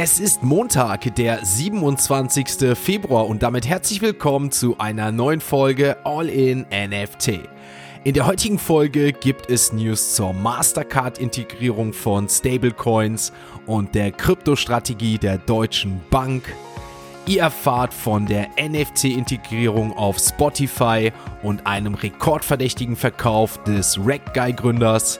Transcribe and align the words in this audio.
Es 0.00 0.20
ist 0.20 0.44
Montag, 0.44 1.12
der 1.16 1.44
27. 1.44 2.78
Februar 2.78 3.26
und 3.26 3.42
damit 3.42 3.66
herzlich 3.66 4.00
willkommen 4.00 4.52
zu 4.52 4.78
einer 4.78 5.10
neuen 5.10 5.40
Folge 5.40 5.96
All 6.04 6.28
in 6.28 6.66
NFT. 6.70 7.40
In 8.04 8.14
der 8.14 8.24
heutigen 8.24 8.60
Folge 8.60 9.12
gibt 9.12 9.50
es 9.50 9.72
News 9.72 10.14
zur 10.14 10.32
Mastercard-Integrierung 10.34 11.92
von 11.92 12.28
Stablecoins 12.28 13.32
und 13.66 13.92
der 13.96 14.12
Kryptostrategie 14.12 15.18
der 15.18 15.38
Deutschen 15.38 16.00
Bank. 16.10 16.44
Ihr 17.26 17.42
erfahrt 17.42 17.92
von 17.92 18.24
der 18.24 18.50
NFT-Integrierung 18.56 19.96
auf 19.96 20.18
Spotify 20.20 21.10
und 21.42 21.66
einem 21.66 21.94
rekordverdächtigen 21.94 22.94
Verkauf 22.94 23.60
des 23.64 23.98
Rackguy-Gründers. 23.98 25.18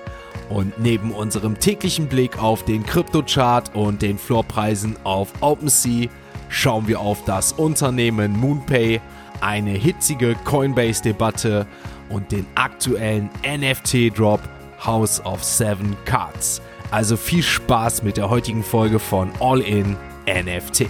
Und 0.48 0.78
neben 0.78 1.12
unserem 1.12 1.58
täglichen 1.58 2.08
Blick 2.08 2.42
auf 2.42 2.64
den 2.64 2.84
Kryptochart 2.84 3.74
und 3.74 4.02
den 4.02 4.18
Floorpreisen 4.18 4.96
auf 5.04 5.32
OpenSea 5.40 6.08
schauen 6.48 6.88
wir 6.88 7.00
auf 7.00 7.24
das 7.24 7.52
Unternehmen 7.52 8.38
MoonPay, 8.38 9.00
eine 9.40 9.70
hitzige 9.70 10.34
Coinbase-Debatte 10.44 11.66
und 12.08 12.32
den 12.32 12.46
aktuellen 12.54 13.28
NFT-Drop 13.46 14.40
House 14.84 15.24
of 15.24 15.44
Seven 15.44 15.96
Cards. 16.04 16.62
Also 16.90 17.16
viel 17.16 17.42
Spaß 17.42 18.02
mit 18.02 18.16
der 18.16 18.30
heutigen 18.30 18.62
Folge 18.62 18.98
von 18.98 19.30
All 19.40 19.60
In 19.60 19.96
NFT. 20.26 20.86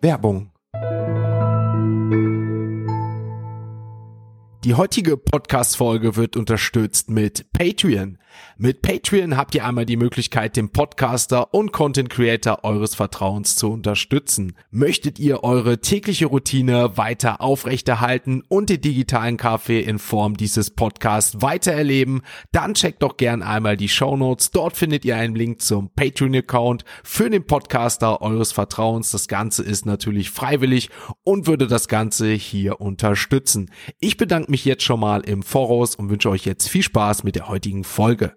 Werbung 0.00 0.50
Die 4.64 4.74
heutige 4.74 5.16
Podcast-Folge 5.16 6.16
wird 6.16 6.36
unterstützt 6.36 7.10
mit 7.10 7.52
Patreon. 7.52 8.18
Mit 8.56 8.82
Patreon 8.82 9.36
habt 9.36 9.54
ihr 9.54 9.64
einmal 9.64 9.86
die 9.86 9.96
Möglichkeit, 9.96 10.56
den 10.56 10.70
Podcaster 10.70 11.54
und 11.54 11.72
Content 11.72 12.10
Creator 12.10 12.64
eures 12.64 12.96
Vertrauens 12.96 13.54
zu 13.54 13.70
unterstützen. 13.70 14.54
Möchtet 14.70 15.18
ihr 15.20 15.44
eure 15.44 15.80
tägliche 15.80 16.26
Routine 16.26 16.96
weiter 16.96 17.40
aufrechterhalten 17.40 18.42
und 18.48 18.68
den 18.68 18.80
digitalen 18.80 19.36
Kaffee 19.36 19.80
in 19.80 20.00
Form 20.00 20.36
dieses 20.36 20.70
Podcasts 20.70 21.40
weiter 21.40 21.72
erleben, 21.72 22.22
dann 22.50 22.74
checkt 22.74 23.02
doch 23.02 23.16
gern 23.16 23.42
einmal 23.42 23.76
die 23.76 23.88
Show 23.88 24.16
Notes. 24.16 24.50
Dort 24.50 24.76
findet 24.76 25.04
ihr 25.04 25.16
einen 25.16 25.36
Link 25.36 25.62
zum 25.62 25.90
Patreon-Account 25.94 26.84
für 27.04 27.30
den 27.30 27.46
Podcaster 27.46 28.22
eures 28.22 28.52
Vertrauens. 28.52 29.12
Das 29.12 29.28
Ganze 29.28 29.62
ist 29.62 29.86
natürlich 29.86 30.30
freiwillig 30.30 30.90
und 31.22 31.46
würde 31.46 31.68
das 31.68 31.86
Ganze 31.86 32.32
hier 32.32 32.80
unterstützen. 32.80 33.70
Ich 34.00 34.16
bedanke 34.16 34.47
mich 34.50 34.64
jetzt 34.64 34.82
schon 34.82 35.00
mal 35.00 35.20
im 35.20 35.42
Voraus 35.42 35.94
und 35.94 36.10
wünsche 36.10 36.30
euch 36.30 36.44
jetzt 36.44 36.68
viel 36.68 36.82
Spaß 36.82 37.24
mit 37.24 37.36
der 37.36 37.48
heutigen 37.48 37.84
Folge. 37.84 38.34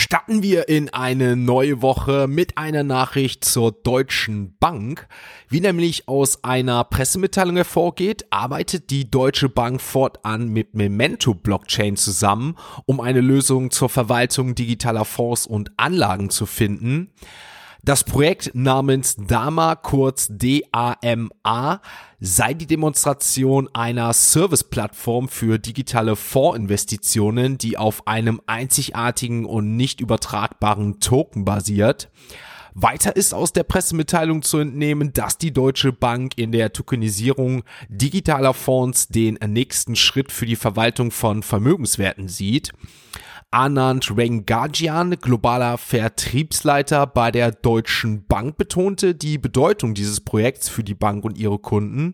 Starten 0.00 0.44
wir 0.44 0.68
in 0.68 0.90
eine 0.90 1.34
neue 1.34 1.82
Woche 1.82 2.28
mit 2.28 2.56
einer 2.56 2.84
Nachricht 2.84 3.44
zur 3.44 3.72
Deutschen 3.72 4.56
Bank. 4.60 5.08
Wie 5.48 5.60
nämlich 5.60 6.06
aus 6.06 6.44
einer 6.44 6.84
Pressemitteilung 6.84 7.56
hervorgeht, 7.56 8.24
arbeitet 8.30 8.90
die 8.90 9.10
Deutsche 9.10 9.48
Bank 9.48 9.80
fortan 9.80 10.50
mit 10.50 10.74
Memento 10.74 11.34
Blockchain 11.34 11.96
zusammen, 11.96 12.54
um 12.86 13.00
eine 13.00 13.20
Lösung 13.20 13.72
zur 13.72 13.88
Verwaltung 13.88 14.54
digitaler 14.54 15.04
Fonds 15.04 15.48
und 15.48 15.72
Anlagen 15.76 16.30
zu 16.30 16.46
finden. 16.46 17.10
Das 17.84 18.04
Projekt 18.04 18.50
namens 18.54 19.16
DAMA, 19.16 19.76
kurz 19.76 20.28
DAMA, 20.30 21.80
sei 22.20 22.54
die 22.54 22.66
Demonstration 22.66 23.68
einer 23.72 24.12
Serviceplattform 24.12 25.28
für 25.28 25.58
digitale 25.58 26.16
Fondsinvestitionen, 26.16 27.56
die 27.56 27.78
auf 27.78 28.06
einem 28.06 28.40
einzigartigen 28.46 29.46
und 29.46 29.76
nicht 29.76 30.00
übertragbaren 30.00 31.00
Token 31.00 31.44
basiert. 31.44 32.10
Weiter 32.74 33.16
ist 33.16 33.34
aus 33.34 33.52
der 33.52 33.64
Pressemitteilung 33.64 34.42
zu 34.42 34.58
entnehmen, 34.58 35.12
dass 35.12 35.38
die 35.38 35.52
Deutsche 35.52 35.92
Bank 35.92 36.34
in 36.36 36.52
der 36.52 36.72
Tokenisierung 36.72 37.64
digitaler 37.88 38.54
Fonds 38.54 39.08
den 39.08 39.38
nächsten 39.46 39.96
Schritt 39.96 40.30
für 40.30 40.46
die 40.46 40.56
Verwaltung 40.56 41.10
von 41.10 41.42
Vermögenswerten 41.42 42.28
sieht. 42.28 42.72
Anand 43.50 44.14
Rengajian, 44.14 45.16
globaler 45.18 45.78
Vertriebsleiter 45.78 47.06
bei 47.06 47.30
der 47.30 47.50
Deutschen 47.50 48.26
Bank, 48.26 48.58
betonte 48.58 49.14
die 49.14 49.38
Bedeutung 49.38 49.94
dieses 49.94 50.20
Projekts 50.20 50.68
für 50.68 50.84
die 50.84 50.94
Bank 50.94 51.24
und 51.24 51.38
ihre 51.38 51.58
Kunden. 51.58 52.12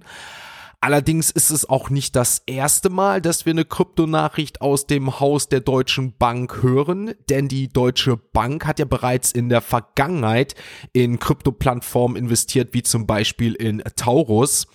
Allerdings 0.81 1.33
ist 1.33 1.51
es 1.51 1.69
auch 1.69 1.91
nicht 1.91 2.15
das 2.15 2.43
erste 2.47 2.89
Mal, 2.89 3.21
dass 3.21 3.47
wir 3.47 3.53
eine 3.53 3.65
Kryptonachricht 3.65 4.61
aus 4.61 4.87
dem 4.87 5.19
Haus 5.19 5.49
der 5.49 5.61
Deutschen 5.61 6.17
Bank 6.17 6.63
hören, 6.63 7.15
denn 7.29 7.49
die 7.49 7.69
Deutsche 7.69 8.17
Bank 8.17 8.65
hat 8.65 8.79
ja 8.79 8.85
bereits 8.85 9.33
in 9.33 9.49
der 9.49 9.61
Vergangenheit 9.61 10.55
in 10.93 11.19
Kryptoplattformen 11.19 12.17
investiert, 12.17 12.75
wie 12.75 12.85
zum 12.85 13.09
Beispiel 13.09 13.55
in 13.55 13.83
Taurus. 13.97 14.69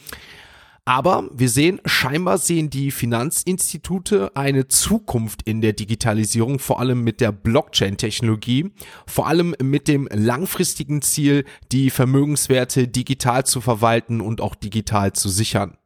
Aber 0.90 1.30
wir 1.32 1.50
sehen, 1.50 1.80
scheinbar 1.86 2.40
sehen 2.40 2.72
die 2.72 2.90
Finanzinstitute 2.90 4.36
eine 4.36 4.70
Zukunft 4.70 5.44
in 5.44 5.62
der 5.62 5.74
Digitalisierung, 5.74 6.58
vor 6.58 6.80
allem 6.80 7.04
mit 7.04 7.22
der 7.22 7.32
Blockchain-Technologie, 7.32 8.72
vor 9.06 9.28
allem 9.28 9.54
mit 9.62 9.88
dem 9.88 10.10
langfristigen 10.12 11.04
Ziel, 11.04 11.46
die 11.72 11.92
Vermögenswerte 11.92 12.88
digital 12.88 13.46
zu 13.46 13.62
verwalten 13.62 14.20
und 14.20 14.42
auch 14.42 14.56
digital 14.56 15.14
zu 15.14 15.30
sichern. 15.30 15.78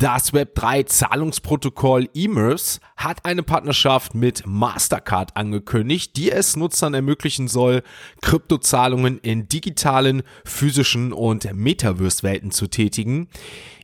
Das 0.00 0.32
Web3 0.32 0.86
Zahlungsprotokoll 0.86 2.08
eMIRS 2.14 2.80
hat 2.96 3.26
eine 3.26 3.42
Partnerschaft 3.42 4.14
mit 4.14 4.46
Mastercard 4.46 5.36
angekündigt, 5.36 6.16
die 6.16 6.30
es 6.30 6.56
Nutzern 6.56 6.94
ermöglichen 6.94 7.48
soll, 7.48 7.82
Kryptozahlungen 8.22 9.18
in 9.18 9.46
digitalen, 9.48 10.22
physischen 10.46 11.12
und 11.12 11.52
Metaverse-Welten 11.52 12.50
zu 12.50 12.68
tätigen. 12.68 13.28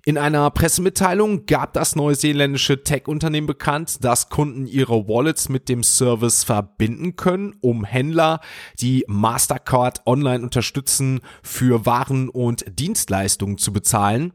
In 0.07 0.17
einer 0.17 0.51
Pressemitteilung 0.51 1.45
gab 1.45 1.75
das 1.75 1.97
neuseeländische 1.97 2.83
Tech-Unternehmen 2.83 3.47
bekannt, 3.47 4.03
dass 4.03 4.31
Kunden 4.31 4.67
ihre 4.67 5.07
Wallets 5.09 5.51
mit 5.51 5.69
dem 5.69 5.83
Service 5.83 6.45
verbinden 6.45 7.17
können, 7.17 7.57
um 7.61 7.85
Händler, 7.85 8.41
die 8.81 9.05
Mastercard 9.07 10.01
online 10.07 10.43
unterstützen, 10.43 11.21
für 11.43 11.85
Waren 11.85 12.31
und 12.31 12.65
Dienstleistungen 12.79 13.59
zu 13.59 13.71
bezahlen. 13.71 14.33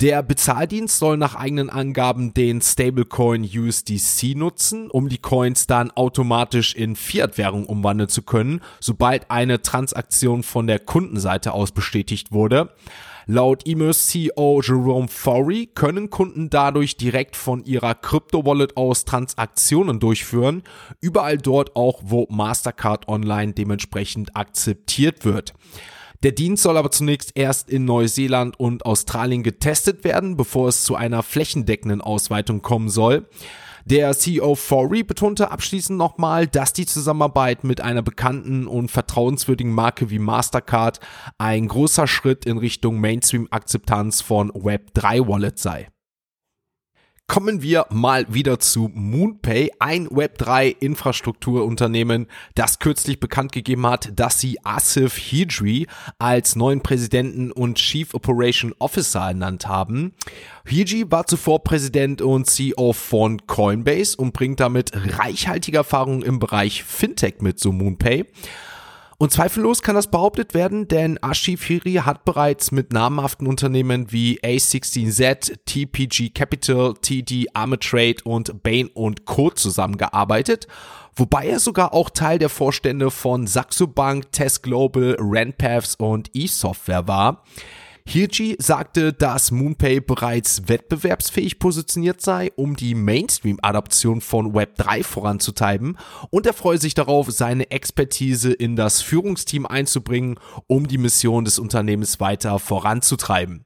Der 0.00 0.22
Bezahldienst 0.22 0.98
soll 0.98 1.18
nach 1.18 1.34
eigenen 1.34 1.68
Angaben 1.68 2.32
den 2.32 2.62
Stablecoin 2.62 3.44
USDC 3.44 4.34
nutzen, 4.34 4.90
um 4.90 5.10
die 5.10 5.18
Coins 5.18 5.66
dann 5.66 5.90
automatisch 5.90 6.74
in 6.74 6.96
Fiat-Währung 6.96 7.66
umwandeln 7.66 8.08
zu 8.08 8.22
können, 8.22 8.62
sobald 8.80 9.30
eine 9.30 9.60
Transaktion 9.60 10.42
von 10.42 10.66
der 10.66 10.78
Kundenseite 10.78 11.52
aus 11.52 11.72
bestätigt 11.72 12.32
wurde. 12.32 12.72
Laut 13.26 13.66
Emerce 13.66 14.08
CEO 14.08 14.62
Jerome 14.64 15.08
Fowry 15.08 15.68
können 15.74 16.08
Kunden 16.08 16.48
dadurch 16.48 16.96
direkt 16.96 17.36
von 17.36 17.62
ihrer 17.66 17.94
Crypto-Wallet 17.94 18.78
aus 18.78 19.04
Transaktionen 19.04 20.00
durchführen, 20.00 20.62
überall 21.02 21.36
dort 21.36 21.76
auch, 21.76 22.00
wo 22.02 22.26
Mastercard 22.30 23.06
Online 23.06 23.52
dementsprechend 23.52 24.34
akzeptiert 24.34 25.26
wird. 25.26 25.52
Der 26.22 26.32
Dienst 26.32 26.62
soll 26.62 26.76
aber 26.76 26.90
zunächst 26.90 27.32
erst 27.34 27.70
in 27.70 27.86
Neuseeland 27.86 28.60
und 28.60 28.84
Australien 28.84 29.42
getestet 29.42 30.04
werden, 30.04 30.36
bevor 30.36 30.68
es 30.68 30.84
zu 30.84 30.94
einer 30.94 31.22
flächendeckenden 31.22 32.02
Ausweitung 32.02 32.60
kommen 32.60 32.90
soll. 32.90 33.26
Der 33.86 34.12
CEO 34.12 34.54
Fori 34.54 35.02
betonte 35.02 35.50
abschließend 35.50 35.98
nochmal, 35.98 36.46
dass 36.46 36.74
die 36.74 36.84
Zusammenarbeit 36.84 37.64
mit 37.64 37.80
einer 37.80 38.02
bekannten 38.02 38.66
und 38.66 38.90
vertrauenswürdigen 38.90 39.72
Marke 39.72 40.10
wie 40.10 40.18
Mastercard 40.18 41.00
ein 41.38 41.66
großer 41.66 42.06
Schritt 42.06 42.44
in 42.44 42.58
Richtung 42.58 43.00
Mainstream-Akzeptanz 43.00 44.20
von 44.20 44.52
Web3 44.52 45.26
Wallet 45.26 45.58
sei. 45.58 45.88
Kommen 47.30 47.62
wir 47.62 47.86
mal 47.90 48.26
wieder 48.28 48.58
zu 48.58 48.90
MoonPay, 48.92 49.70
ein 49.78 50.08
Web3-Infrastrukturunternehmen, 50.08 52.26
das 52.56 52.80
kürzlich 52.80 53.20
bekannt 53.20 53.52
gegeben 53.52 53.86
hat, 53.86 54.18
dass 54.18 54.40
sie 54.40 54.58
Asif 54.64 55.16
Hidri 55.16 55.86
als 56.18 56.56
neuen 56.56 56.80
Präsidenten 56.80 57.52
und 57.52 57.76
Chief 57.76 58.14
Operation 58.14 58.74
Officer 58.80 59.28
ernannt 59.28 59.68
haben. 59.68 60.12
Hidri 60.66 61.08
war 61.08 61.28
zuvor 61.28 61.62
Präsident 61.62 62.20
und 62.20 62.48
CEO 62.48 62.94
von 62.94 63.46
Coinbase 63.46 64.16
und 64.16 64.32
bringt 64.32 64.58
damit 64.58 64.90
reichhaltige 64.92 65.76
Erfahrungen 65.76 66.22
im 66.22 66.40
Bereich 66.40 66.82
Fintech 66.82 67.42
mit 67.42 67.60
zu 67.60 67.70
MoonPay. 67.70 68.24
Und 69.20 69.32
zweifellos 69.32 69.82
kann 69.82 69.96
das 69.96 70.06
behauptet 70.06 70.54
werden, 70.54 70.88
denn 70.88 71.18
Ashifiri 71.20 71.96
hat 72.06 72.24
bereits 72.24 72.72
mit 72.72 72.94
namhaften 72.94 73.46
Unternehmen 73.46 74.10
wie 74.10 74.40
A16Z, 74.40 75.58
TPG 75.66 76.30
Capital, 76.30 76.94
TD 76.94 77.48
Armatrade 77.52 78.24
und 78.24 78.62
Bain 78.62 78.88
Co. 79.26 79.50
zusammengearbeitet, 79.50 80.68
wobei 81.14 81.48
er 81.48 81.60
sogar 81.60 81.92
auch 81.92 82.08
Teil 82.08 82.38
der 82.38 82.48
Vorstände 82.48 83.10
von 83.10 83.46
Saxo 83.46 83.86
Bank, 83.86 84.32
Test 84.32 84.62
Global, 84.62 85.18
Renpaths 85.20 85.96
und 85.96 86.34
eSoftware 86.34 87.06
war. 87.06 87.44
Hirji 88.06 88.56
sagte, 88.58 89.12
dass 89.12 89.50
MoonPay 89.50 90.00
bereits 90.00 90.68
wettbewerbsfähig 90.68 91.58
positioniert 91.58 92.20
sei, 92.20 92.50
um 92.56 92.76
die 92.76 92.94
Mainstream-Adaption 92.94 94.20
von 94.20 94.52
Web3 94.52 95.04
voranzutreiben 95.04 95.98
und 96.30 96.46
er 96.46 96.52
freue 96.52 96.78
sich 96.78 96.94
darauf, 96.94 97.30
seine 97.30 97.70
Expertise 97.70 98.52
in 98.52 98.76
das 98.76 99.02
Führungsteam 99.02 99.66
einzubringen, 99.66 100.38
um 100.66 100.88
die 100.88 100.98
Mission 100.98 101.44
des 101.44 101.58
Unternehmens 101.58 102.20
weiter 102.20 102.58
voranzutreiben. 102.58 103.64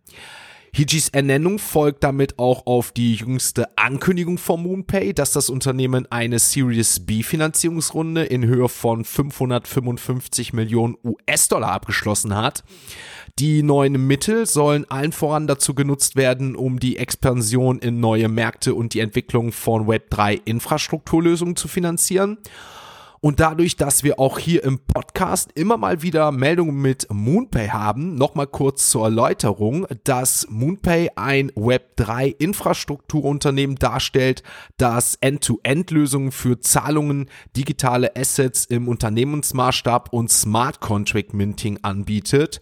Hijis 0.76 1.08
Ernennung 1.10 1.60
folgt 1.60 2.02
damit 2.02 2.40
auch 2.40 2.66
auf 2.66 2.90
die 2.90 3.14
jüngste 3.14 3.78
Ankündigung 3.78 4.38
von 4.38 4.60
MoonPay, 4.60 5.14
dass 5.14 5.30
das 5.30 5.48
Unternehmen 5.48 6.10
eine 6.10 6.40
Series 6.40 7.06
B 7.06 7.22
Finanzierungsrunde 7.22 8.24
in 8.24 8.44
Höhe 8.44 8.68
von 8.68 9.04
555 9.04 10.52
Millionen 10.52 10.96
US-Dollar 11.04 11.70
abgeschlossen 11.70 12.34
hat. 12.34 12.64
Die 13.38 13.62
neuen 13.62 14.04
Mittel 14.08 14.46
sollen 14.46 14.84
allen 14.90 15.12
voran 15.12 15.46
dazu 15.46 15.74
genutzt 15.76 16.16
werden, 16.16 16.56
um 16.56 16.80
die 16.80 16.96
Expansion 16.96 17.78
in 17.78 18.00
neue 18.00 18.28
Märkte 18.28 18.74
und 18.74 18.94
die 18.94 19.00
Entwicklung 19.00 19.52
von 19.52 19.86
Web3 19.86 20.40
Infrastrukturlösungen 20.44 21.54
zu 21.54 21.68
finanzieren. 21.68 22.38
Und 23.24 23.40
dadurch, 23.40 23.76
dass 23.76 24.04
wir 24.04 24.20
auch 24.20 24.38
hier 24.38 24.62
im 24.64 24.80
Podcast 24.80 25.50
immer 25.54 25.78
mal 25.78 26.02
wieder 26.02 26.30
Meldungen 26.30 26.76
mit 26.82 27.06
MoonPay 27.10 27.68
haben, 27.68 28.16
nochmal 28.16 28.46
kurz 28.46 28.90
zur 28.90 29.04
Erläuterung, 29.04 29.86
dass 30.04 30.46
MoonPay 30.50 31.08
ein 31.16 31.50
Web3 31.52 32.36
Infrastrukturunternehmen 32.38 33.76
darstellt, 33.76 34.42
das 34.76 35.16
End-to-End-Lösungen 35.22 36.32
für 36.32 36.60
Zahlungen, 36.60 37.30
digitale 37.56 38.14
Assets 38.14 38.66
im 38.66 38.88
Unternehmensmaßstab 38.88 40.12
und 40.12 40.30
Smart 40.30 40.80
Contract 40.80 41.32
Minting 41.32 41.78
anbietet. 41.80 42.60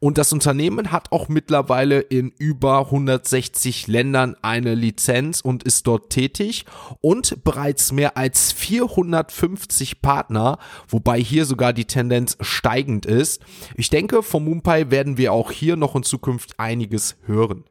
Und 0.00 0.18
das 0.18 0.32
Unternehmen 0.32 0.90
hat 0.90 1.12
auch 1.12 1.28
mittlerweile 1.28 2.00
in 2.00 2.30
über 2.36 2.86
160 2.86 3.86
Ländern 3.86 4.34
eine 4.42 4.74
Lizenz 4.74 5.40
und 5.40 5.62
ist 5.62 5.86
dort 5.86 6.10
tätig 6.10 6.64
und 7.00 7.44
bereits 7.44 7.92
mehr 7.92 8.16
als 8.16 8.50
450 8.50 9.99
Partner, 10.02 10.58
wobei 10.88 11.20
hier 11.20 11.44
sogar 11.44 11.72
die 11.72 11.84
Tendenz 11.84 12.36
steigend 12.40 13.06
ist. 13.06 13.42
Ich 13.76 13.90
denke, 13.90 14.22
vom 14.22 14.44
Moonpie 14.44 14.90
werden 14.90 15.16
wir 15.16 15.32
auch 15.32 15.50
hier 15.50 15.76
noch 15.76 15.94
in 15.96 16.02
Zukunft 16.02 16.58
einiges 16.58 17.16
hören. 17.26 17.64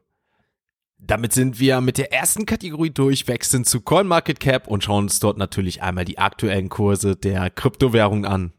Damit 0.98 1.32
sind 1.32 1.58
wir 1.58 1.80
mit 1.80 1.96
der 1.96 2.12
ersten 2.12 2.44
Kategorie 2.44 2.90
durch, 2.90 3.26
wechseln 3.26 3.64
zu 3.64 3.80
CoinMarketCap 3.80 4.68
und 4.68 4.84
schauen 4.84 5.04
uns 5.04 5.18
dort 5.18 5.38
natürlich 5.38 5.82
einmal 5.82 6.04
die 6.04 6.18
aktuellen 6.18 6.68
Kurse 6.68 7.16
der 7.16 7.48
Kryptowährung 7.48 8.26
an. 8.26 8.52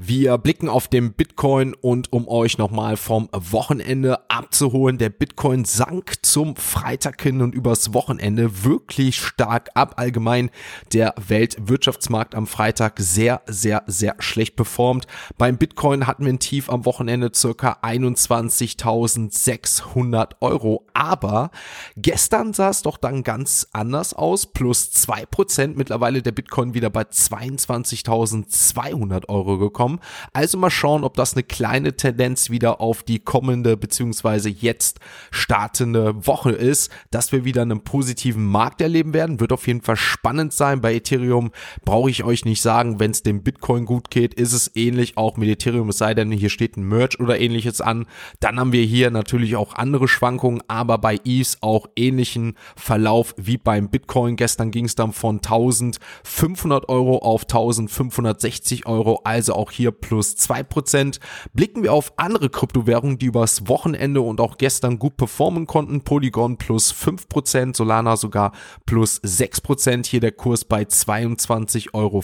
Wir 0.00 0.38
blicken 0.38 0.68
auf 0.68 0.86
den 0.86 1.12
Bitcoin 1.12 1.74
und 1.74 2.12
um 2.12 2.28
euch 2.28 2.56
nochmal 2.56 2.96
vom 2.96 3.28
Wochenende 3.32 4.30
abzuholen, 4.30 4.96
der 4.96 5.10
Bitcoin 5.10 5.64
sank 5.64 6.18
zum 6.22 6.54
Freitag 6.54 7.20
hin 7.20 7.42
und 7.42 7.52
übers 7.52 7.94
Wochenende 7.94 8.62
wirklich 8.62 9.20
stark 9.20 9.70
ab. 9.74 9.94
Allgemein 9.96 10.50
der 10.92 11.14
Weltwirtschaftsmarkt 11.16 12.36
am 12.36 12.46
Freitag 12.46 13.00
sehr, 13.00 13.42
sehr, 13.46 13.82
sehr 13.88 14.14
schlecht 14.20 14.54
performt. 14.54 15.08
Beim 15.36 15.58
Bitcoin 15.58 16.06
hatten 16.06 16.24
wir 16.24 16.32
ein 16.32 16.38
Tief 16.38 16.70
am 16.70 16.84
Wochenende 16.84 17.32
circa 17.34 17.78
21.600 17.82 20.34
Euro. 20.40 20.86
Aber 20.94 21.50
gestern 21.96 22.52
sah 22.52 22.68
es 22.68 22.82
doch 22.82 22.98
dann 22.98 23.24
ganz 23.24 23.66
anders 23.72 24.14
aus. 24.14 24.46
Plus 24.46 24.92
zwei 24.92 25.26
Prozent. 25.26 25.76
Mittlerweile 25.76 26.22
der 26.22 26.30
Bitcoin 26.30 26.74
wieder 26.74 26.88
bei 26.88 27.02
22.200 27.02 29.28
Euro 29.28 29.58
gekommen 29.58 29.87
kommen. 29.88 30.00
Also 30.32 30.58
mal 30.58 30.70
schauen, 30.70 31.04
ob 31.04 31.14
das 31.14 31.34
eine 31.34 31.42
kleine 31.42 31.96
Tendenz 31.96 32.50
wieder 32.50 32.80
auf 32.80 33.02
die 33.02 33.18
kommende 33.18 33.76
beziehungsweise 33.76 34.48
jetzt 34.48 35.00
startende 35.30 36.26
Woche 36.26 36.52
ist, 36.52 36.90
dass 37.10 37.32
wir 37.32 37.44
wieder 37.44 37.62
einen 37.62 37.80
positiven 37.80 38.44
Markt 38.44 38.80
erleben 38.80 39.14
werden. 39.14 39.40
Wird 39.40 39.52
auf 39.52 39.66
jeden 39.66 39.80
Fall 39.80 39.96
spannend 39.96 40.52
sein. 40.52 40.80
Bei 40.80 40.94
Ethereum 40.94 41.50
brauche 41.84 42.10
ich 42.10 42.24
euch 42.24 42.44
nicht 42.44 42.60
sagen, 42.60 43.00
wenn 43.00 43.10
es 43.12 43.22
dem 43.22 43.42
Bitcoin 43.42 43.84
gut 43.84 44.10
geht, 44.10 44.34
ist 44.34 44.52
es 44.52 44.70
ähnlich 44.74 45.16
auch 45.16 45.36
mit 45.36 45.48
Ethereum, 45.48 45.88
es 45.88 45.98
sei 45.98 46.14
denn, 46.14 46.30
hier 46.30 46.50
steht 46.50 46.76
ein 46.76 46.82
Merch 46.82 47.18
oder 47.20 47.40
ähnliches 47.40 47.80
an. 47.80 48.06
Dann 48.40 48.60
haben 48.60 48.72
wir 48.72 48.82
hier 48.82 49.10
natürlich 49.10 49.56
auch 49.56 49.74
andere 49.74 50.08
Schwankungen, 50.08 50.62
aber 50.68 50.98
bei 50.98 51.18
ETH 51.24 51.58
auch 51.60 51.86
ähnlichen 51.96 52.54
Verlauf 52.76 53.34
wie 53.36 53.56
beim 53.56 53.88
Bitcoin. 53.88 54.36
Gestern 54.36 54.70
ging 54.70 54.84
es 54.84 54.94
dann 54.94 55.12
von 55.12 55.36
1500 55.36 56.88
Euro 56.88 57.18
auf 57.18 57.42
1560 57.42 58.86
Euro, 58.86 59.20
also 59.24 59.54
auch 59.54 59.70
hier 59.78 59.92
plus 59.92 60.36
2%. 60.36 61.20
Blicken 61.54 61.82
wir 61.82 61.92
auf 61.94 62.12
andere 62.16 62.50
Kryptowährungen, 62.50 63.18
die 63.18 63.26
übers 63.26 63.68
Wochenende 63.68 64.20
und 64.20 64.40
auch 64.40 64.58
gestern 64.58 64.98
gut 64.98 65.16
performen 65.16 65.66
konnten. 65.66 66.02
Polygon 66.02 66.58
plus 66.58 66.92
5%, 66.92 67.76
Solana 67.76 68.16
sogar 68.16 68.52
plus 68.84 69.22
6%. 69.22 70.06
Hier 70.06 70.20
der 70.20 70.32
Kurs 70.32 70.64
bei 70.64 70.82
22,14 70.82 71.94
Euro. 71.94 72.22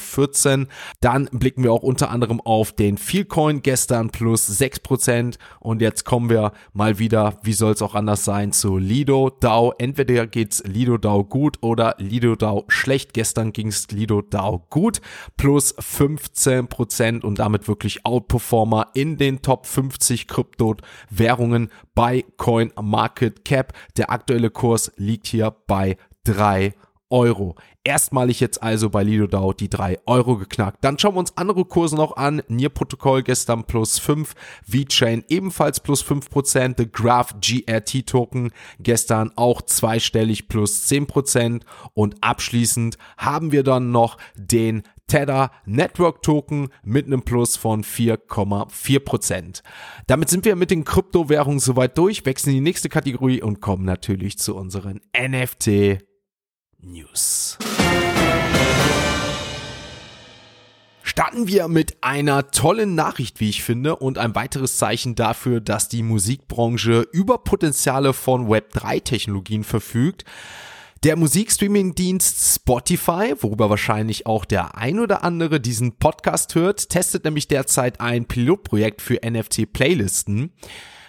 Dann 1.00 1.26
blicken 1.32 1.62
wir 1.62 1.72
auch 1.72 1.82
unter 1.82 2.10
anderem 2.10 2.40
auf 2.40 2.72
den 2.72 2.98
Feelcoin 2.98 3.62
gestern 3.62 4.10
plus 4.10 4.60
6%. 4.60 5.38
Und 5.60 5.80
jetzt 5.80 6.04
kommen 6.04 6.28
wir 6.28 6.52
mal 6.72 6.98
wieder, 6.98 7.38
wie 7.42 7.52
soll 7.52 7.72
es 7.72 7.82
auch 7.82 7.94
anders 7.94 8.24
sein, 8.24 8.52
zu 8.52 8.76
Lido 8.76 9.30
DAO. 9.30 9.72
Entweder 9.78 10.26
geht's 10.26 10.62
Lido 10.66 10.98
DAO 10.98 11.24
gut 11.24 11.58
oder 11.62 11.94
Lido 11.98 12.34
DAO 12.34 12.64
schlecht. 12.68 13.14
Gestern 13.14 13.52
ging's 13.52 13.86
Lido 13.92 14.22
DAO 14.22 14.66
gut 14.70 15.00
plus 15.36 15.76
15% 15.78 17.22
und 17.22 17.40
damit 17.44 17.68
wirklich 17.68 18.06
Outperformer 18.06 18.88
in 18.94 19.18
den 19.18 19.42
Top 19.42 19.66
50 19.66 20.28
Kryptowährungen 20.28 21.70
bei 21.94 22.24
Coin 22.38 22.72
Market 22.80 23.44
Cap. 23.44 23.74
Der 23.98 24.10
aktuelle 24.10 24.48
Kurs 24.48 24.90
liegt 24.96 25.26
hier 25.26 25.54
bei 25.66 25.98
3 26.24 26.72
Euro. 27.10 27.54
Erstmalig 27.84 28.40
jetzt 28.40 28.62
also 28.62 28.88
bei 28.88 29.02
LidoDAO 29.02 29.52
die 29.52 29.68
3 29.68 29.98
Euro 30.06 30.38
geknackt. 30.38 30.82
Dann 30.82 30.98
schauen 30.98 31.16
wir 31.16 31.20
uns 31.20 31.36
andere 31.36 31.66
Kurse 31.66 31.96
noch 31.96 32.16
an. 32.16 32.42
Nier 32.48 32.70
Protokoll 32.70 33.22
gestern 33.22 33.64
plus 33.64 33.98
5, 33.98 34.32
VeChain 34.66 35.22
ebenfalls 35.28 35.80
plus 35.80 36.02
5%, 36.02 36.76
The 36.78 36.90
Graph 36.90 37.34
GRT 37.42 38.06
Token 38.06 38.52
gestern 38.80 39.32
auch 39.36 39.60
zweistellig 39.60 40.48
plus 40.48 40.90
10% 40.90 41.60
und 41.92 42.16
abschließend 42.22 42.96
haben 43.18 43.52
wir 43.52 43.64
dann 43.64 43.90
noch 43.90 44.16
den 44.34 44.82
Tether 45.06 45.50
Network 45.64 46.22
Token 46.22 46.68
mit 46.82 47.06
einem 47.06 47.22
Plus 47.22 47.56
von 47.56 47.84
4,4%. 47.84 49.62
Damit 50.06 50.28
sind 50.28 50.44
wir 50.44 50.56
mit 50.56 50.70
den 50.70 50.84
Kryptowährungen 50.84 51.60
soweit 51.60 51.96
durch, 51.98 52.26
wechseln 52.26 52.50
in 52.50 52.56
die 52.56 52.70
nächste 52.70 52.88
Kategorie 52.88 53.42
und 53.42 53.60
kommen 53.60 53.84
natürlich 53.84 54.38
zu 54.38 54.56
unseren 54.56 55.00
NFT 55.16 55.98
News. 56.80 57.58
Starten 61.06 61.46
wir 61.46 61.68
mit 61.68 62.02
einer 62.02 62.50
tollen 62.50 62.94
Nachricht, 62.94 63.38
wie 63.38 63.50
ich 63.50 63.62
finde, 63.62 63.96
und 63.96 64.18
ein 64.18 64.34
weiteres 64.34 64.78
Zeichen 64.78 65.14
dafür, 65.14 65.60
dass 65.60 65.88
die 65.88 66.02
Musikbranche 66.02 67.06
über 67.12 67.38
Potenziale 67.38 68.12
von 68.14 68.48
Web3-Technologien 68.48 69.64
verfügt. 69.64 70.24
Der 71.04 71.16
Musikstreaming-Dienst 71.16 72.54
Spotify, 72.54 73.34
worüber 73.38 73.68
wahrscheinlich 73.68 74.24
auch 74.24 74.46
der 74.46 74.78
ein 74.78 74.98
oder 74.98 75.22
andere 75.22 75.60
diesen 75.60 75.98
Podcast 75.98 76.54
hört, 76.54 76.88
testet 76.88 77.26
nämlich 77.26 77.46
derzeit 77.46 78.00
ein 78.00 78.24
Pilotprojekt 78.24 79.02
für 79.02 79.20
NFT-Playlisten. 79.22 80.54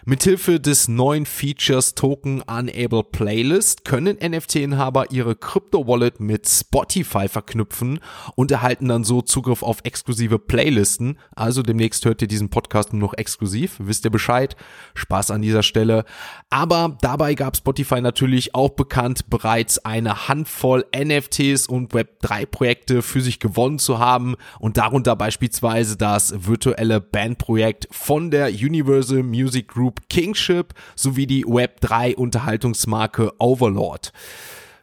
Mithilfe 0.07 0.59
des 0.59 0.87
neuen 0.87 1.25
Features 1.25 1.95
Token 1.95 2.43
Unable 2.43 3.03
Playlist 3.03 3.85
können 3.85 4.19
NFT-Inhaber 4.23 5.09
ihre 5.09 5.35
Crypto-Wallet 5.35 6.19
mit 6.19 6.47
Spotify 6.47 7.27
verknüpfen 7.27 7.99
und 8.35 8.51
erhalten 8.51 8.87
dann 8.87 9.03
so 9.03 9.23
Zugriff 9.23 9.63
auf 9.63 9.79
exklusive 9.83 10.37
Playlisten. 10.37 11.17
Also 11.35 11.63
demnächst 11.63 12.05
hört 12.05 12.21
ihr 12.21 12.27
diesen 12.27 12.51
Podcast 12.51 12.93
nur 12.93 13.01
noch 13.01 13.17
exklusiv. 13.17 13.77
Wisst 13.79 14.05
ihr 14.05 14.11
Bescheid? 14.11 14.55
Spaß 14.93 15.31
an 15.31 15.41
dieser 15.41 15.63
Stelle. 15.63 16.05
Aber 16.51 16.99
dabei 17.01 17.33
gab 17.33 17.57
Spotify 17.57 17.99
natürlich 17.99 18.53
auch 18.53 18.69
bekannt, 18.69 19.31
bereits 19.31 19.85
eine 19.85 20.27
Handvoll 20.27 20.85
NFTs 20.95 21.65
und 21.65 21.93
Web3-Projekte 21.93 23.01
für 23.01 23.21
sich 23.21 23.39
gewonnen 23.39 23.79
zu 23.79 23.97
haben 23.97 24.35
und 24.59 24.77
darunter 24.77 25.15
beispielsweise 25.15 25.97
das 25.97 26.45
virtuelle 26.45 27.01
Bandprojekt 27.01 27.87
von 27.89 28.29
der 28.29 28.49
Universal 28.49 29.23
Music 29.23 29.67
Group 29.69 29.94
Group 29.95 30.09
Kingship 30.09 30.73
sowie 30.95 31.27
die 31.27 31.45
Web3 31.45 32.15
Unterhaltungsmarke 32.15 33.31
Overlord. 33.39 34.11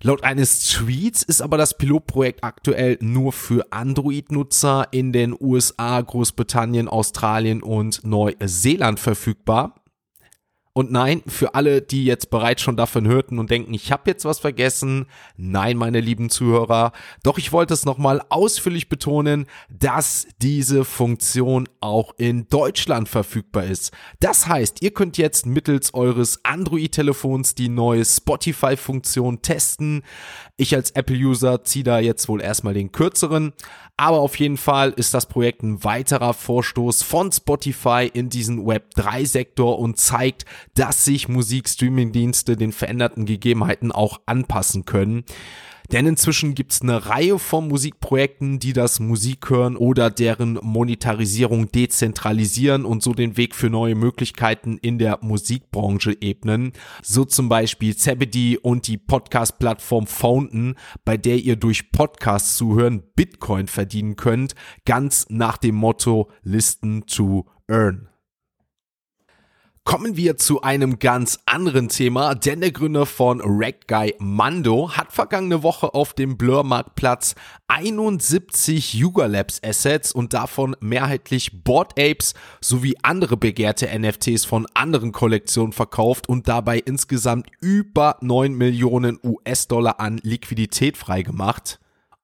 Laut 0.01 0.25
eines 0.25 0.69
Tweets 0.69 1.23
ist 1.23 1.43
aber 1.43 1.57
das 1.57 1.79
Pilotprojekt 1.79 2.43
aktuell 2.43 2.99
nur 3.01 3.33
für 3.33 3.65
Android-Nutzer 3.71 4.89
in 4.91 5.13
den 5.13 5.37
USA, 5.39 6.01
Großbritannien, 6.01 6.89
Australien 6.89 7.63
und 7.63 8.05
Neuseeland 8.05 8.99
verfügbar. 8.99 9.77
Und 10.75 10.91
nein, 10.91 11.23
für 11.27 11.55
alle, 11.55 11.83
die 11.83 12.07
jetzt 12.07 12.31
bereits 12.31 12.63
schon 12.63 12.79
davon 12.79 13.07
hörten 13.07 13.39
und 13.39 13.51
denken, 13.51 13.75
ich 13.75 13.93
habe 13.93 14.11
jetzt 14.11 14.25
was 14.25 14.39
vergessen, 14.39 15.05
nein, 15.37 15.77
meine 15.77 16.01
lieben 16.01 16.31
Zuhörer, 16.31 16.93
doch 17.23 17.37
ich 17.37 17.53
wollte 17.53 17.75
es 17.75 17.85
nochmal 17.85 18.23
ausführlich 18.31 18.89
betonen, 18.89 19.45
dass 19.69 20.27
diese 20.41 20.87
Funktion 20.87 21.69
auch 21.81 22.15
in 22.17 22.49
Deutschland 22.49 23.11
verfügbar 23.11 23.65
ist. 23.65 23.93
Das 24.21 24.47
heißt, 24.47 24.81
ihr 24.81 24.93
könnt 24.93 25.19
jetzt 25.19 25.45
mittels 25.45 25.93
eures 25.93 26.43
Android-Telefons 26.43 27.55
die 27.55 27.69
neue 27.69 28.07
Spotify-Funktion 28.07 29.43
testen. 29.43 30.03
Ich 30.57 30.75
als 30.75 30.93
Apple-User 30.93 31.65
ziehe 31.65 31.85
da 31.85 31.99
jetzt 31.99 32.29
wohl 32.29 32.41
erstmal 32.41 32.73
den 32.73 32.93
kürzeren, 32.93 33.53
aber 33.99 34.21
auf 34.21 34.39
jeden 34.39 34.57
Fall 34.57 34.91
ist 34.91 35.13
das 35.13 35.27
Projekt 35.27 35.63
ein 35.63 35.85
weiterer 35.85 36.33
Vorstoß 36.33 37.03
von 37.03 37.31
Spotify 37.31 38.11
in 38.13 38.31
diesen 38.31 38.67
Web3-Sektor 38.67 39.79
und 39.79 39.99
zeigt, 39.99 40.47
dass 40.75 41.05
sich 41.05 41.29
Musikstreaming-Dienste 41.29 42.57
den 42.57 42.73
veränderten 42.73 43.27
Gegebenheiten 43.27 43.93
auch 43.93 44.21
anpassen 44.27 44.85
können. 44.85 45.25
Denn 45.91 46.07
inzwischen 46.07 46.55
gibt 46.55 46.73
es 46.73 46.81
eine 46.81 47.07
Reihe 47.07 47.39
von 47.39 47.69
Musikprojekten, 47.69 48.59
die 48.59 48.73
das 48.73 48.99
Musikhören 48.99 49.77
oder 49.77 50.11
deren 50.11 50.59
Monetarisierung 50.63 51.71
dezentralisieren 51.71 52.87
und 52.87 53.03
so 53.03 53.13
den 53.13 53.37
Weg 53.37 53.55
für 53.55 53.69
neue 53.69 53.95
Möglichkeiten 53.95 54.79
in 54.79 54.99
der 54.99 55.19
Musikbranche 55.21 56.17
ebnen. 56.21 56.73
So 57.03 57.27
zum 57.27 57.51
Beispiel 57.51 57.95
Zebedee 57.95 58.57
und 58.57 58.87
die 58.87 58.97
Podcast-Plattform 58.97 60.07
Fountain, 60.07 60.77
bei 61.05 61.19
der 61.19 61.37
ihr 61.37 61.57
durch 61.57 61.93
Podcasts 61.93 62.57
zuhören 62.57 63.03
Bitcoin 63.15 63.67
verdienen 63.67 64.17
könnt, 64.17 64.55
ganz 64.87 65.27
nach 65.29 65.59
dem 65.59 65.75
Motto 65.75 66.31
Listen 66.43 67.05
to 67.07 67.47
Earn. 67.69 68.12
Kommen 69.85 70.17
wir 70.17 70.37
zu 70.37 70.63
einem 70.63 71.01
ganz 71.01 71.41
anderen 71.45 71.89
Thema, 71.89 72.37
denn 72.37 72.61
der 72.61 72.71
Gründer 72.71 73.05
von 73.05 73.43
Rack 73.45 73.89
Guy 73.89 74.15
Mando 74.21 74.93
hat 74.93 75.13
vergangene 75.13 75.65
Woche 75.65 75.93
auf 75.93 76.15
dem 76.15 76.39
Blur-Marktplatz 76.39 77.35
71 77.67 78.95
Yuga 78.95 79.27
Labs 79.27 79.61
Assets 79.65 80.13
und 80.13 80.35
davon 80.35 80.77
mehrheitlich 80.79 81.65
Board 81.65 81.99
Apes 81.99 82.35
sowie 82.61 82.97
andere 83.03 83.37
begehrte 83.37 83.89
NFTs 83.99 84.45
von 84.45 84.69
anderen 84.73 85.11
Kollektionen 85.11 85.73
verkauft 85.73 86.29
und 86.29 86.47
dabei 86.47 86.79
insgesamt 86.79 87.49
über 87.61 88.19
9 88.21 88.55
Millionen 88.55 89.19
US-Dollar 89.25 89.99
an 89.99 90.21
Liquidität 90.23 90.97
freigemacht. 90.97 91.82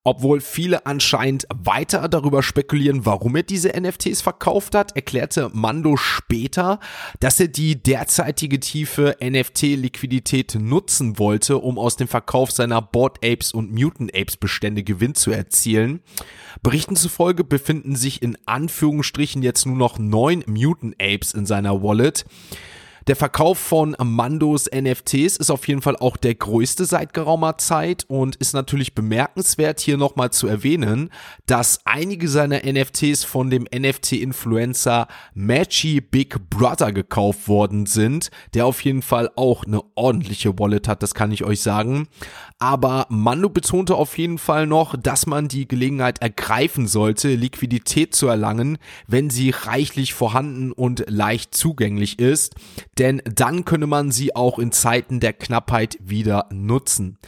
Obwohl 0.09 0.41
viele 0.41 0.87
anscheinend 0.87 1.47
weiter 1.55 2.09
darüber 2.09 2.43
spekulieren, 2.43 3.05
warum 3.05 3.37
er 3.37 3.43
diese 3.43 3.79
NFTs 3.79 4.23
verkauft 4.23 4.75
hat, 4.75 4.97
erklärte 4.97 5.51
Mando 5.53 5.99
später, 5.99 6.81
dass 7.21 7.39
er 7.41 7.49
die 7.49 7.83
derzeitige 7.83 8.59
tiefe 8.59 9.19
NFT-Liquidität 9.21 10.55
nutzen 10.59 11.19
wollte, 11.19 11.59
um 11.59 11.79
aus 11.79 11.97
dem 11.97 12.09
Verkauf 12.09 12.53
seiner 12.53 12.81
Board 12.81 13.19
Apes 13.23 13.53
und 13.53 13.71
Mutant 13.71 14.17
Apes 14.17 14.39
Bestände 14.39 14.83
Gewinn 14.83 15.15
zu 15.15 15.31
erzielen. 15.31 16.01
Berichten 16.63 16.97
zufolge 16.97 17.45
befinden 17.45 17.95
sich 17.95 18.23
in 18.23 18.39
Anführungsstrichen 18.47 19.43
jetzt 19.43 19.67
nur 19.67 19.77
noch 19.77 19.99
neun 19.99 20.43
Mutant 20.47 20.95
Apes 21.03 21.35
in 21.35 21.45
seiner 21.45 21.83
Wallet. 21.83 22.25
Der 23.09 23.17
Verkauf 23.17 23.57
von 23.57 23.97
Mandos 24.05 24.69
NFTs 24.71 25.39
ist 25.39 25.51
auf 25.51 25.67
jeden 25.67 25.81
Fall 25.81 25.97
auch 25.97 26.19
der 26.19 26.35
größte 26.35 26.85
seit 26.85 27.15
geraumer 27.15 27.57
Zeit 27.57 28.05
und 28.07 28.37
ist 28.37 28.53
natürlich 28.53 28.95
bemerkenswert 28.95 29.81
hier 29.81 29.97
nochmal 29.97 30.31
zu 30.31 30.47
erwähnen, 30.47 31.09
dass 31.47 31.81
einige 31.87 32.29
seiner 32.29 32.61
NFTs 32.71 33.25
von 33.25 33.49
dem 33.49 33.65
NFT-Influencer 33.75 35.09
Matchy 35.33 36.03
Big 36.03 36.51
Brother 36.51 36.93
gekauft 36.93 37.49
worden 37.49 37.87
sind, 37.87 38.31
der 38.53 38.67
auf 38.67 38.85
jeden 38.85 39.01
Fall 39.01 39.31
auch 39.37 39.65
eine 39.65 39.81
ordentliche 39.95 40.59
Wallet 40.59 40.87
hat, 40.87 41.03
das 41.03 41.15
kann 41.15 41.33
ich 41.33 41.45
euch 41.45 41.63
sagen. 41.63 42.09
Aber 42.59 43.07
Mando 43.09 43.49
betonte 43.49 43.95
auf 43.95 44.19
jeden 44.19 44.37
Fall 44.37 44.67
noch, 44.67 44.95
dass 45.01 45.25
man 45.25 45.49
die 45.49 45.67
Gelegenheit 45.67 46.21
ergreifen 46.21 46.87
sollte, 46.87 47.35
Liquidität 47.35 48.15
zu 48.15 48.27
erlangen, 48.27 48.77
wenn 49.07 49.31
sie 49.31 49.49
reichlich 49.49 50.13
vorhanden 50.13 50.73
und 50.73 51.05
leicht 51.09 51.55
zugänglich 51.55 52.19
ist 52.19 52.55
denn 52.99 53.23
dann 53.25 53.65
könne 53.65 53.87
man 53.87 54.11
sie 54.11 54.35
auch 54.35 54.59
in 54.59 54.73
Zeiten 54.73 55.21
der 55.21 55.33
Knappheit 55.33 55.99
wieder 56.01 56.49
nutzen. 56.51 57.19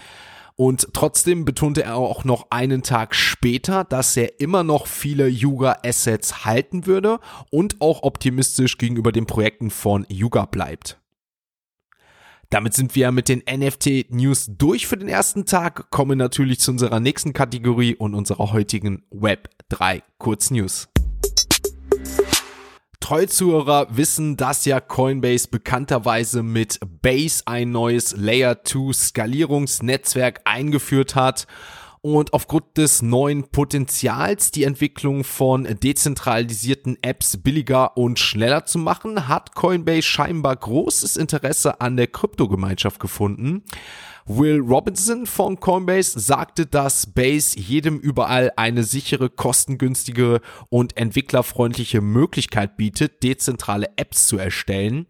Und 0.60 0.88
trotzdem 0.92 1.46
betonte 1.46 1.84
er 1.84 1.96
auch 1.96 2.24
noch 2.24 2.50
einen 2.50 2.82
Tag 2.82 3.14
später, 3.14 3.82
dass 3.84 4.14
er 4.16 4.40
immer 4.40 4.62
noch 4.62 4.86
viele 4.86 5.26
Yuga 5.26 5.78
Assets 5.82 6.44
halten 6.44 6.84
würde 6.84 7.18
und 7.50 7.80
auch 7.80 8.02
optimistisch 8.02 8.76
gegenüber 8.76 9.10
den 9.10 9.24
Projekten 9.24 9.70
von 9.70 10.04
Yuga 10.10 10.44
bleibt. 10.44 11.00
Damit 12.50 12.74
sind 12.74 12.94
wir 12.94 13.10
mit 13.10 13.28
den 13.28 13.42
NFT 13.50 14.10
News 14.10 14.50
durch 14.58 14.86
für 14.86 14.98
den 14.98 15.08
ersten 15.08 15.46
Tag, 15.46 15.88
kommen 15.90 16.18
natürlich 16.18 16.60
zu 16.60 16.72
unserer 16.72 17.00
nächsten 17.00 17.32
Kategorie 17.32 17.94
und 17.94 18.14
unserer 18.14 18.52
heutigen 18.52 19.04
Web 19.10 19.48
3 19.70 20.02
Kurznews. 20.18 20.88
Treuzuhörer 23.10 23.88
wissen, 23.90 24.36
dass 24.36 24.64
ja 24.66 24.78
Coinbase 24.78 25.48
bekannterweise 25.48 26.44
mit 26.44 26.78
Base 27.02 27.42
ein 27.44 27.72
neues 27.72 28.14
Layer 28.16 28.62
2 28.62 28.92
Skalierungsnetzwerk 28.92 30.42
eingeführt 30.44 31.16
hat 31.16 31.48
und 32.02 32.32
aufgrund 32.32 32.78
des 32.78 33.02
neuen 33.02 33.48
Potenzials, 33.48 34.50
die 34.50 34.64
Entwicklung 34.64 35.22
von 35.22 35.64
dezentralisierten 35.64 36.96
Apps 37.02 37.36
billiger 37.36 37.96
und 37.96 38.18
schneller 38.18 38.64
zu 38.64 38.78
machen, 38.78 39.28
hat 39.28 39.54
Coinbase 39.54 40.02
scheinbar 40.02 40.56
großes 40.56 41.16
Interesse 41.16 41.80
an 41.80 41.96
der 41.96 42.06
Kryptogemeinschaft 42.06 43.00
gefunden. 43.00 43.62
Will 44.24 44.60
Robinson 44.60 45.26
von 45.26 45.58
Coinbase 45.60 46.18
sagte, 46.18 46.64
dass 46.64 47.06
Base 47.06 47.58
jedem 47.58 47.98
überall 47.98 48.52
eine 48.56 48.84
sichere, 48.84 49.28
kostengünstige 49.28 50.40
und 50.68 50.96
entwicklerfreundliche 50.96 52.00
Möglichkeit 52.00 52.76
bietet, 52.76 53.22
dezentrale 53.22 53.88
Apps 53.96 54.26
zu 54.28 54.38
erstellen. 54.38 55.06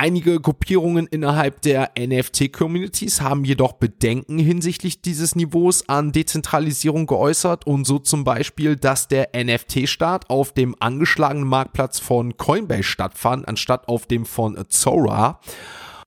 Einige 0.00 0.38
Gruppierungen 0.38 1.08
innerhalb 1.08 1.60
der 1.62 1.90
NFT-Communities 1.98 3.20
haben 3.20 3.44
jedoch 3.44 3.72
Bedenken 3.72 4.38
hinsichtlich 4.38 5.02
dieses 5.02 5.34
Niveaus 5.34 5.88
an 5.88 6.12
Dezentralisierung 6.12 7.08
geäußert 7.08 7.66
und 7.66 7.84
so 7.84 7.98
zum 7.98 8.22
Beispiel, 8.22 8.76
dass 8.76 9.08
der 9.08 9.30
NFT-Start 9.34 10.30
auf 10.30 10.52
dem 10.52 10.76
angeschlagenen 10.78 11.48
Marktplatz 11.48 11.98
von 11.98 12.36
Coinbase 12.36 12.84
stattfand, 12.84 13.48
anstatt 13.48 13.88
auf 13.88 14.06
dem 14.06 14.24
von 14.24 14.56
Zora. 14.68 15.40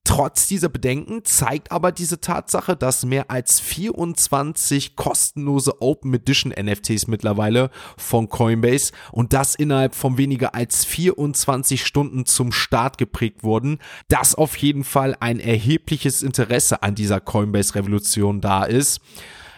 Trotz 0.03 0.48
dieser 0.48 0.70
Bedenken 0.70 1.24
zeigt 1.24 1.72
aber 1.72 1.91
diese 1.91 2.20
Tatsache, 2.20 2.75
dass 2.75 3.05
mehr 3.05 3.29
als 3.29 3.60
24 3.60 4.96
kostenlose 4.96 5.79
Open 5.79 6.13
Edition 6.13 6.51
NFTs 6.51 7.08
mittlerweile 7.08 7.70
von 7.98 8.27
Coinbase 8.27 8.93
und 9.12 9.34
das 9.34 9.53
innerhalb 9.53 9.93
von 9.93 10.17
weniger 10.17 10.55
als 10.55 10.86
24 10.86 11.86
Stunden 11.86 12.25
zum 12.25 12.51
Start 12.51 12.98
geprägt 12.98 13.43
wurden, 13.43 13.77
dass 14.08 14.34
auf 14.34 14.58
jeden 14.58 14.84
Fall 14.84 15.15
ein 15.20 15.39
erhebliches 15.39 16.24
Interesse 16.24 16.81
an 16.81 16.96
dieser 16.96 17.20
Coinbase-Revolution 17.20 18.41
da 18.41 18.63
ist. 18.63 19.01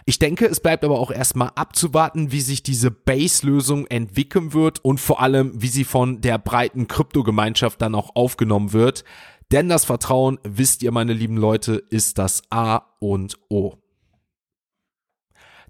Ich 0.06 0.18
denke, 0.18 0.44
es 0.44 0.60
bleibt 0.60 0.84
aber 0.84 1.00
auch 1.00 1.10
erstmal 1.10 1.52
abzuwarten, 1.54 2.30
wie 2.30 2.42
sich 2.42 2.62
diese 2.62 2.90
Base-Lösung 2.90 3.86
entwickeln 3.86 4.52
wird 4.52 4.84
und 4.84 5.00
vor 5.00 5.22
allem, 5.22 5.62
wie 5.62 5.68
sie 5.68 5.84
von 5.84 6.20
der 6.20 6.36
breiten 6.36 6.88
Kryptogemeinschaft 6.88 7.80
dann 7.80 7.94
auch 7.94 8.14
aufgenommen 8.14 8.74
wird. 8.74 9.04
Denn 9.54 9.68
das 9.68 9.84
Vertrauen, 9.84 10.40
wisst 10.42 10.82
ihr, 10.82 10.90
meine 10.90 11.12
lieben 11.12 11.36
Leute, 11.36 11.74
ist 11.88 12.18
das 12.18 12.42
A 12.50 12.82
und 12.98 13.38
O. 13.48 13.76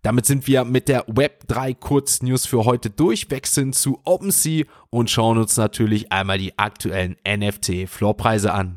Damit 0.00 0.24
sind 0.24 0.46
wir 0.46 0.64
mit 0.64 0.88
der 0.88 1.04
Web 1.06 1.46
3 1.48 1.74
Kurznews 1.74 2.46
für 2.46 2.64
heute 2.64 2.88
durch, 2.88 3.30
wechseln 3.30 3.74
zu 3.74 4.00
OpenSea 4.04 4.64
und 4.88 5.10
schauen 5.10 5.36
uns 5.36 5.58
natürlich 5.58 6.10
einmal 6.10 6.38
die 6.38 6.58
aktuellen 6.58 7.16
NFT-Floorpreise 7.28 8.54
an. 8.54 8.74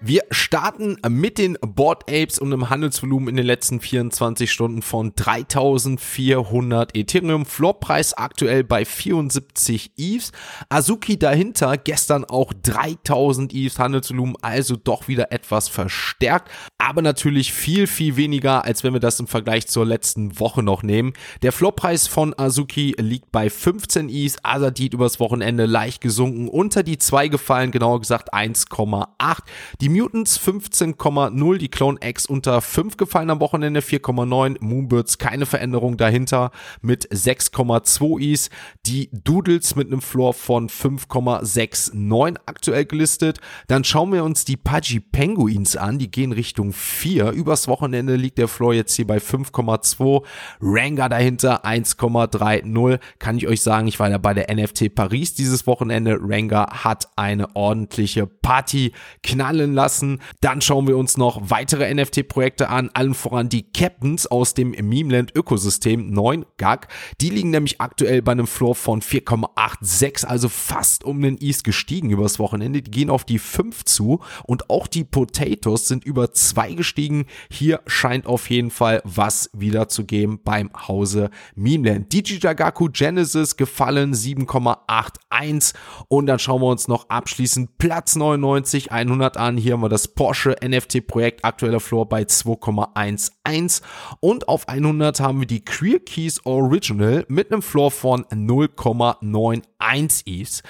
Wir 0.00 0.22
starten 0.30 0.96
mit 1.08 1.38
den 1.38 1.58
Board 1.60 2.04
Apes 2.08 2.38
und 2.38 2.52
einem 2.52 2.70
Handelsvolumen 2.70 3.30
in 3.30 3.36
den 3.36 3.46
letzten 3.46 3.80
24 3.80 4.52
Stunden 4.52 4.80
von 4.80 5.12
3400 5.16 6.96
Ethereum. 6.96 7.44
Floorpreis 7.44 8.14
aktuell 8.14 8.62
bei 8.62 8.84
74 8.84 9.90
ETHs. 9.96 10.30
Azuki 10.68 11.18
dahinter 11.18 11.76
gestern 11.76 12.24
auch 12.24 12.52
3000 12.62 13.52
ETHs 13.52 13.80
Handelsvolumen, 13.80 14.36
also 14.40 14.76
doch 14.76 15.08
wieder 15.08 15.32
etwas 15.32 15.68
verstärkt, 15.68 16.48
aber 16.78 17.02
natürlich 17.02 17.52
viel, 17.52 17.88
viel 17.88 18.14
weniger, 18.14 18.64
als 18.64 18.84
wenn 18.84 18.92
wir 18.92 19.00
das 19.00 19.18
im 19.18 19.26
Vergleich 19.26 19.66
zur 19.66 19.84
letzten 19.84 20.38
Woche 20.38 20.62
noch 20.62 20.84
nehmen. 20.84 21.12
Der 21.42 21.50
Floorpreis 21.50 22.06
von 22.06 22.38
Azuki 22.38 22.94
liegt 22.98 23.32
bei 23.32 23.50
15 23.50 24.08
ETHs. 24.10 24.36
Azadid 24.44 24.94
übers 24.94 25.18
Wochenende 25.18 25.66
leicht 25.66 26.00
gesunken, 26.00 26.48
unter 26.48 26.84
die 26.84 26.98
2 26.98 27.26
gefallen, 27.26 27.72
genauer 27.72 27.98
gesagt 27.98 28.32
1,8. 28.32 29.38
Die 29.80 29.87
Die 29.88 30.02
Mutants 30.02 30.38
15,0, 30.38 31.56
die 31.56 31.70
Clone 31.70 31.98
X 32.02 32.26
unter 32.26 32.60
5 32.60 32.98
gefallen 32.98 33.30
am 33.30 33.40
Wochenende, 33.40 33.80
4,9. 33.80 34.58
Moonbirds 34.60 35.16
keine 35.16 35.46
Veränderung 35.46 35.96
dahinter 35.96 36.50
mit 36.82 37.08
6,2 37.10 38.20
Is. 38.20 38.50
Die 38.84 39.08
Doodles 39.12 39.76
mit 39.76 39.86
einem 39.86 40.02
Floor 40.02 40.34
von 40.34 40.68
5,69 40.68 42.36
aktuell 42.44 42.84
gelistet. 42.84 43.38
Dann 43.68 43.82
schauen 43.82 44.12
wir 44.12 44.24
uns 44.24 44.44
die 44.44 44.58
Pudgy 44.58 45.00
Penguins 45.00 45.74
an, 45.74 45.98
die 45.98 46.10
gehen 46.10 46.32
Richtung 46.32 46.74
4. 46.74 47.30
Übers 47.30 47.66
Wochenende 47.66 48.16
liegt 48.16 48.36
der 48.36 48.48
Floor 48.48 48.74
jetzt 48.74 48.94
hier 48.94 49.06
bei 49.06 49.16
5,2. 49.16 50.22
Ranga 50.60 51.08
dahinter 51.08 51.64
1,30. 51.64 53.00
Kann 53.18 53.38
ich 53.38 53.48
euch 53.48 53.62
sagen, 53.62 53.88
ich 53.88 53.98
war 53.98 54.10
ja 54.10 54.18
bei 54.18 54.34
der 54.34 54.54
NFT 54.54 54.94
Paris 54.94 55.32
dieses 55.32 55.66
Wochenende. 55.66 56.18
Ranga 56.20 56.84
hat 56.84 57.08
eine 57.16 57.56
ordentliche 57.56 58.26
Party 58.26 58.92
knallen 59.22 59.77
lassen. 59.78 60.20
Dann 60.40 60.60
schauen 60.60 60.88
wir 60.88 60.96
uns 60.96 61.16
noch 61.16 61.50
weitere 61.50 61.94
NFT-Projekte 61.94 62.68
an, 62.68 62.90
allen 62.94 63.14
voran 63.14 63.48
die 63.48 63.70
Captains 63.70 64.26
aus 64.26 64.52
dem 64.52 64.72
Memeland 64.72 65.30
Ökosystem 65.36 66.10
9 66.10 66.44
GAG. 66.56 66.88
Die 67.20 67.30
liegen 67.30 67.50
nämlich 67.50 67.80
aktuell 67.80 68.20
bei 68.20 68.32
einem 68.32 68.48
Floor 68.48 68.74
von 68.74 69.00
4,86, 69.00 70.26
also 70.26 70.48
fast 70.48 71.04
um 71.04 71.22
den 71.22 71.38
East 71.38 71.62
gestiegen 71.62 72.10
übers 72.10 72.40
Wochenende. 72.40 72.82
Die 72.82 72.90
gehen 72.90 73.08
auf 73.08 73.24
die 73.24 73.38
5 73.38 73.84
zu 73.84 74.18
und 74.44 74.68
auch 74.68 74.88
die 74.88 75.04
Potatoes 75.04 75.86
sind 75.86 76.04
über 76.04 76.32
2 76.32 76.72
gestiegen. 76.72 77.26
Hier 77.48 77.80
scheint 77.86 78.26
auf 78.26 78.50
jeden 78.50 78.72
Fall 78.72 79.00
was 79.04 79.48
wieder 79.52 79.88
zu 79.88 80.04
geben 80.04 80.40
beim 80.42 80.70
Hause 80.88 81.30
Memeland. 81.54 82.12
DJ 82.12 82.38
Jagaku 82.40 82.88
Genesis 82.90 83.56
gefallen 83.56 84.12
7,81 84.12 85.74
und 86.08 86.26
dann 86.26 86.40
schauen 86.40 86.62
wir 86.62 86.66
uns 86.66 86.88
noch 86.88 87.08
abschließend 87.10 87.78
Platz 87.78 88.16
99 88.16 88.90
100 88.90 89.36
an. 89.36 89.56
Hier 89.56 89.67
haben 89.72 89.82
wir 89.82 89.88
das 89.88 90.08
Porsche 90.08 90.56
NFT 90.64 91.06
Projekt 91.06 91.44
aktueller 91.44 91.80
Floor 91.80 92.08
bei 92.08 92.22
2,11 92.22 93.82
und 94.20 94.48
auf 94.48 94.68
100 94.68 95.20
haben 95.20 95.40
wir 95.40 95.46
die 95.46 95.64
Queer 95.64 96.00
Keys 96.00 96.44
Original 96.44 97.24
mit 97.28 97.52
einem 97.52 97.62
Floor 97.62 97.90
von 97.90 98.24
0,91 98.26 100.26
Eves. 100.26 100.62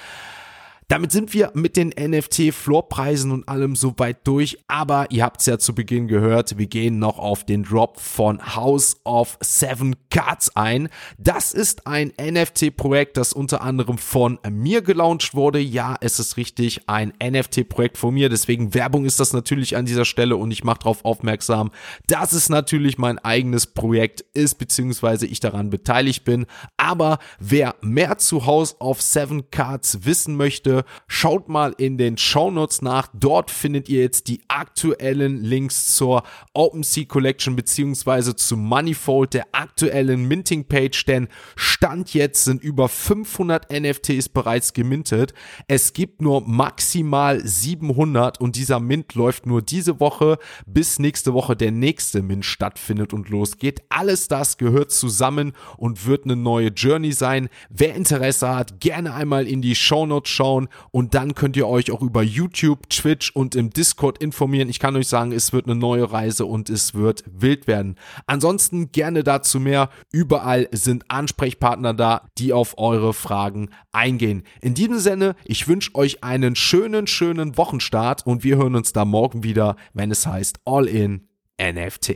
Damit 0.89 1.11
sind 1.11 1.35
wir 1.35 1.51
mit 1.53 1.77
den 1.77 1.89
NFT-Floorpreisen 1.89 3.29
und 3.29 3.47
allem 3.47 3.75
soweit 3.75 4.25
durch, 4.25 4.57
aber 4.67 5.05
ihr 5.11 5.23
habt 5.23 5.39
es 5.39 5.45
ja 5.45 5.59
zu 5.59 5.75
Beginn 5.75 6.07
gehört, 6.07 6.57
wir 6.57 6.65
gehen 6.65 6.97
noch 6.97 7.19
auf 7.19 7.45
den 7.45 7.61
Drop 7.61 7.99
von 7.99 8.55
House 8.55 8.97
of 9.03 9.37
Seven 9.39 9.95
Cards 10.09 10.55
ein. 10.55 10.89
Das 11.19 11.53
ist 11.53 11.85
ein 11.85 12.11
NFT-Projekt, 12.19 13.17
das 13.17 13.33
unter 13.33 13.61
anderem 13.61 13.99
von 13.99 14.39
mir 14.49 14.81
gelauncht 14.81 15.35
wurde. 15.35 15.59
Ja, 15.59 15.95
es 16.01 16.17
ist 16.17 16.37
richtig, 16.37 16.81
ein 16.89 17.13
NFT-Projekt 17.23 17.99
von 17.99 18.15
mir, 18.15 18.29
deswegen 18.29 18.73
Werbung 18.73 19.05
ist 19.05 19.19
das 19.19 19.31
natürlich 19.31 19.77
an 19.77 19.85
dieser 19.85 20.05
Stelle 20.05 20.37
und 20.37 20.49
ich 20.49 20.63
mache 20.63 20.79
darauf 20.79 21.05
aufmerksam, 21.05 21.69
dass 22.07 22.31
es 22.31 22.49
natürlich 22.49 22.97
mein 22.97 23.19
eigenes 23.19 23.67
Projekt 23.67 24.21
ist, 24.33 24.55
beziehungsweise 24.55 25.27
ich 25.27 25.39
daran 25.39 25.69
beteiligt 25.69 26.23
bin. 26.23 26.47
Aber 26.89 27.19
wer 27.39 27.75
mehr 27.81 28.17
zu 28.17 28.47
House 28.47 28.75
of 28.79 28.99
Seven 28.99 29.51
Cards 29.51 30.05
wissen 30.05 30.35
möchte, 30.35 30.83
Schaut 31.21 31.49
mal 31.49 31.73
in 31.77 31.97
den 31.97 32.17
Shownotes 32.17 32.81
nach. 32.81 33.07
Dort 33.13 33.51
findet 33.51 33.89
ihr 33.89 34.01
jetzt 34.01 34.27
die 34.27 34.41
aktuellen 34.47 35.43
Links 35.43 35.95
zur 35.95 36.23
OpenSea 36.53 37.05
Collection 37.05 37.55
beziehungsweise 37.55 38.35
zu 38.35 38.55
Moneyfold, 38.55 39.33
der 39.33 39.47
aktuellen 39.51 40.27
Minting 40.27 40.65
Page, 40.65 41.05
denn 41.05 41.27
Stand 41.55 42.13
jetzt 42.13 42.45
sind 42.45 42.63
über 42.63 42.87
500 42.87 43.71
NFTs 43.71 44.29
bereits 44.29 44.73
gemintet. 44.73 45.33
Es 45.67 45.93
gibt 45.93 46.21
nur 46.21 46.41
maximal 46.47 47.45
700 47.45 48.39
und 48.39 48.55
dieser 48.55 48.79
Mint 48.79 49.15
läuft 49.15 49.45
nur 49.45 49.61
diese 49.61 49.99
Woche, 49.99 50.37
bis 50.65 50.99
nächste 50.99 51.33
Woche 51.33 51.55
der 51.55 51.71
nächste 51.71 52.21
Mint 52.21 52.45
stattfindet 52.45 53.13
und 53.13 53.29
losgeht. 53.29 53.81
Alles 53.89 54.27
das 54.27 54.57
gehört 54.57 54.91
zusammen 54.91 55.53
und 55.77 56.05
wird 56.05 56.25
eine 56.25 56.35
neue 56.35 56.69
Journey 56.79 57.11
sein. 57.11 57.49
Wer 57.69 57.95
Interesse 57.95 58.49
hat, 58.55 58.79
gerne 58.79 59.13
einmal 59.13 59.47
in 59.47 59.61
die 59.61 59.75
Shownotes 59.75 60.31
schauen 60.31 60.69
und 60.91 61.13
dann 61.13 61.35
könnt 61.35 61.57
ihr 61.57 61.67
euch 61.67 61.91
auch 61.91 62.01
über 62.01 62.23
YouTube, 62.23 62.89
Twitch 62.89 63.31
und 63.31 63.55
im 63.55 63.69
Discord 63.69 64.19
informieren. 64.19 64.69
Ich 64.69 64.79
kann 64.79 64.95
euch 64.95 65.07
sagen, 65.07 65.31
es 65.31 65.53
wird 65.53 65.65
eine 65.65 65.75
neue 65.75 66.11
Reise 66.11 66.45
und 66.45 66.69
es 66.69 66.93
wird 66.93 67.23
wild 67.25 67.67
werden. 67.67 67.95
Ansonsten 68.27 68.91
gerne 68.91 69.23
dazu 69.23 69.59
mehr. 69.59 69.89
Überall 70.11 70.67
sind 70.71 71.05
Ansprechpartner 71.09 71.93
da, 71.93 72.27
die 72.37 72.53
auf 72.53 72.77
eure 72.77 73.13
Fragen 73.13 73.69
eingehen. 73.91 74.43
In 74.61 74.73
diesem 74.73 74.99
Sinne, 74.99 75.35
ich 75.45 75.67
wünsche 75.67 75.95
euch 75.95 76.23
einen 76.23 76.55
schönen, 76.55 77.07
schönen 77.07 77.57
Wochenstart 77.57 78.25
und 78.25 78.43
wir 78.43 78.57
hören 78.57 78.75
uns 78.75 78.93
da 78.93 79.05
morgen 79.05 79.43
wieder, 79.43 79.75
wenn 79.93 80.11
es 80.11 80.25
heißt 80.25 80.59
All 80.65 80.87
in 80.87 81.27
NFT. 81.61 82.15